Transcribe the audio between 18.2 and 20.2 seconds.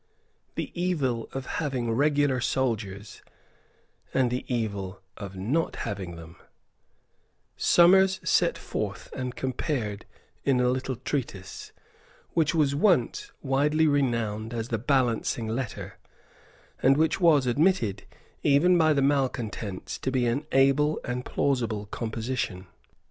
even by the malecontents, to